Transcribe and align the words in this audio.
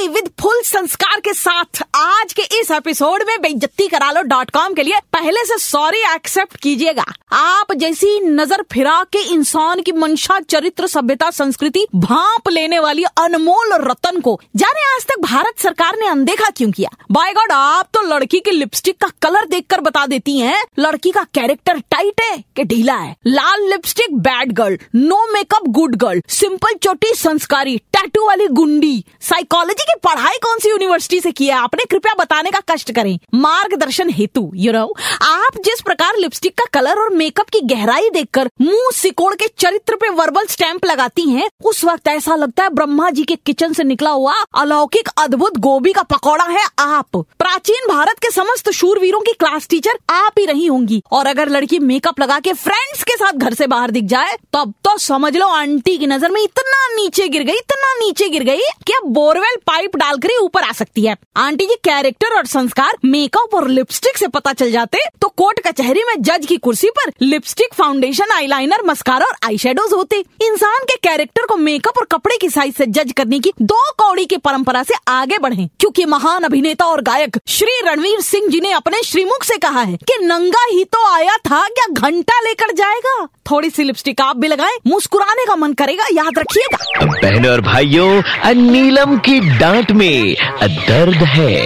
नमस्ते 0.00 0.14
with 0.14 0.30
full 0.40 0.60
संस्कार 0.62 1.20
के 1.20 1.32
साथ 1.34 1.82
आज 1.94 2.32
के 2.32 2.42
इस 2.42 2.70
एपिसोड 2.70 3.22
में 3.26 3.40
बेइज्जती 3.40 3.88
करा 3.88 4.10
लो 4.10 4.22
डॉट 4.22 4.50
कॉम 4.50 4.74
के 4.74 4.82
लिए। 4.82 5.00
पहले 5.12 5.44
से 5.44 5.58
सॉरी 5.58 5.98
एक्सेप्ट 6.14 6.56
कीजिएगा। 6.56 7.04
आप 7.32 7.72
जैसी 7.72 8.20
नज़र 8.20 8.64
फिरा 8.72 9.02
के 9.12 9.18
इंसान 9.18 9.82
की 9.82 9.92
मंशा, 9.92 10.38
चरित्र, 10.40 10.86
सभ्यता, 10.86 11.30
संस्कृति 11.30 11.86
भाप 11.94 12.48
लेने 12.48 12.78
वाली 12.78 13.04
अनमोल 13.04 13.72
रतन 13.72 14.20
को, 14.20 14.40
जाने 14.56 14.94
आज 14.94 15.04
तक 15.04 15.20
भारत 15.20 15.60
सरकार 15.60 15.98
ने 15.98 16.06
अनदेखा 16.06 16.50
क्यों 16.50 16.70
किया? 16.70 16.90
बाय 17.10 17.32
गॉड 17.32 17.52
आप 17.52 17.88
तो 17.94 18.02
लड़की 18.02 18.40
की 18.40 18.50
लिपस्टिक 18.50 19.00
का 19.00 19.08
कलर 19.22 19.46
देखकर 19.46 19.80
बता 19.80 20.06
देती 20.06 20.38
हैं। 20.38 20.64
लड़की 20.78 21.10
का 21.10 21.24
कैरेक्टर 21.24 21.78
टाइट 21.90 22.20
है। 22.20 22.44
कि 22.60 22.64
ढीला 22.66 22.94
है। 22.94 23.14
लाल 23.26 23.68
lipstick 23.68 24.16
bad 24.18 24.52
girl 24.52 24.78
no 24.94 25.24
makeup 25.32 25.68
good 25.70 25.94
girl 25.96 26.22
simple 26.30 26.74
चोटी 26.82 27.12
संस्कारी 27.14 27.76
टैटू 27.92 28.26
वाली 28.26 28.46
गुंडी। 28.50 29.04
साइकोलॉजी 29.20 29.84
की 29.84 29.94
पढ़ाई 30.04 30.38
कौन 30.38 30.58
सी 30.58 30.68
यूनिवर्सिटी 30.68 31.20
से 31.20 31.32
किया 31.32 31.58
आपने 31.60 31.84
कृपया 31.84 32.14
बताने 32.14 32.50
का 32.50 32.60
कष्ट 32.70 32.92
करें। 32.92 33.18
मार्गदर्शन 33.34 34.10
हेतु 34.10 34.50
यू 34.56 34.72
नो 34.72 34.84
आप 35.22 35.60
जिस 35.64 35.80
प्रकार 35.80 36.16
लिपस्टिक 36.16 36.54
का 36.58 36.64
कलर 36.72 36.98
और 36.98 37.10
मेकअप 37.14 37.48
की 37.48 37.60
गहराई 37.66 38.10
देखकर 38.10 38.50
मुँह 38.60 38.90
सिकोड़ 38.94 39.34
के 39.34 39.46
चरित्र 39.58 39.96
पे 39.96 40.08
वर्बल 40.10 40.46
स्टैंप 40.46 40.84
लगाती 40.86 41.28
हैं, 41.30 41.48
उस 41.64 41.84
वक्त 41.84 42.08
ऐसा 42.08 42.34
लगता 42.34 42.62
है 42.62 42.70
ब्रह्मा 42.70 43.10
जी 43.10 43.24
के 43.24 43.36
किचन 43.36 43.72
से 43.72 43.84
निकला 43.84 44.10
हुआ 44.10 44.34
अलौकिक 44.54 45.08
अद्भुत 45.18 45.58
गोभी 45.58 45.92
का 45.92 46.02
पकौड़ा 46.04 46.44
है 46.44 46.64
आप। 46.78 47.16
प्राचीन 47.38 47.88
भारत 47.88 48.18
के 48.18 48.30
समस्त 48.30 48.70
शूरवीरों 48.70 49.20
की 49.20 49.32
क्लास 49.32 49.66
टीचर 49.70 49.98
आप 50.10 50.38
ही 50.38 50.44
रही 50.44 50.66
होंगी। 50.66 51.02
और 51.12 51.26
अगर 51.26 51.48
लड़की 51.48 51.78
मेकअप 51.80 52.20
लगा 52.20 52.38
के 52.40 52.49
फ्रेंड्स 52.54 53.02
के 53.04 53.14
साथ 53.14 53.32
घर 53.34 53.54
से 53.54 53.66
बाहर 53.66 53.90
दिख 53.90 54.04
जाए, 54.06 54.36
तब 54.52 54.72
तो 54.84 54.96
समझ 54.98 55.36
लो 55.36 55.46
आंटी 55.48 55.96
की 55.98 56.06
नज़र 56.06 56.30
में 56.30 56.40
इतना 56.42 56.86
नीचे 56.94 57.28
गिर 57.28 57.42
गई, 57.42 57.52
इतना 57.54 57.94
नीचे 57.96 58.28
गिर 58.28 58.42
गई 58.44 58.60
कि 58.86 58.92
अब 58.92 59.08
बोरवेल 59.10 59.56
पाइप 59.66 59.96
डालकर 59.96 60.30
ही 60.30 60.36
ऊपर 60.38 60.62
आ 60.62 60.72
सकती 60.72 61.04
है। 61.04 61.16
आंटी 61.38 61.66
जी 61.66 61.74
कैरेक्टर 61.84 62.36
और 62.36 62.46
संस्कार 62.48 62.96
मेकअप 63.06 63.54
और 63.54 63.68
लिपस्टिक 63.70 64.18
से 64.18 64.28
पता 64.28 64.52
चल 64.54 64.70
जाते 64.72 64.98
तो 65.22 65.28
कोर्ट 65.36 65.60
कचहरी 65.66 66.02
में 66.04 66.14
जज 66.20 66.46
की 66.46 66.56
कुर्सी 66.58 66.90
पर 66.90 67.12
लिपस्टिक 67.22 67.74
फाउंडेशन 67.74 68.32
आईलाइनर 68.32 68.82
मस्कारा 68.86 69.26
और 69.26 69.36
आई 69.44 69.58
शेडोज 69.58 69.92
होते। 69.92 70.16
इंसान 70.42 70.84
के 70.84 70.96
कैरेक्टर 71.02 71.46
को 71.46 71.56
मेकअप 71.58 71.98
और 71.98 72.04
कपड़े 72.12 72.36
की 72.36 72.50
साइज़ 72.50 72.74
से 72.74 72.86
जज 72.88 73.12
करने 73.16 73.38
की 73.38 73.52
दो 73.62 73.80
कौड़ी 73.98 74.24
की 74.26 74.36
परंपरा 74.38 74.82
से 74.82 74.94
आगे 75.08 75.38
बढ़े, 75.38 75.68
क्योंकि 75.80 76.04
महान 76.06 76.44
अभिनेता 76.44 76.86
और 76.86 77.02
गायक 77.02 77.38
श्री 77.48 77.80
रणवीर 77.84 78.20
सिंह 78.22 78.48
जी 78.48 78.60
ने 78.60 78.72
अपने 78.72 79.02
श्रीमुख 79.02 79.44
से 79.44 79.56
कहा 79.58 79.82
है 79.82 79.96
कि 79.98 80.18
नंगा 80.22 80.64
ही 80.64 80.84
तो 80.86 81.06
आया 81.06 81.36
था, 81.38 81.66
क्या 81.68 81.86
घंटा 82.00 82.39
लेकर 82.40 82.72
जाएगा। 82.72 83.14
थोड़ी 83.50 83.70
सी 83.70 83.84
लिपस्टिक 83.84 84.20
आप 84.20 84.36
भी 84.36 84.48
लगाए 84.48 84.76
मुस्कुराने 84.86 85.44
का 85.46 85.56
मन 85.56 85.72
करेगा 85.72 86.06
याद 86.12 86.38
रखिएगा। 86.38 87.06
बहनों 87.06 87.52
और 87.52 87.60
भाइयों 87.60 88.54
नीलम 88.54 89.16
की 89.18 89.40
डांट 89.58 89.90
में 89.92 90.34
दर्द 90.62 91.22
है। 91.28 91.58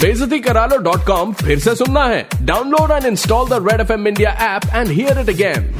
बेजती 0.00 0.38
करा 0.38 0.64
लो 0.66 0.76
डॉट 0.78 1.06
कॉम 1.06 1.32
फिर 1.34 1.58
से 1.58 1.74
सुनना 1.74 2.04
है। 2.04 2.26
Download 2.42 2.90
and 2.92 3.06
install 3.06 3.48
the 3.48 3.64
red 3.68 3.80
F 3.80 3.92
M 3.92 4.06
India 4.08 4.30
app 4.46 4.66
and 4.74 4.88
hear 4.88 5.20
it 5.20 5.28
again 5.28 5.74